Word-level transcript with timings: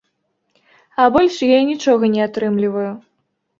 А 1.03 1.05
больш 1.17 1.35
я 1.49 1.59
нічога 1.69 2.11
не 2.17 2.21
атрымліваю. 2.29 2.91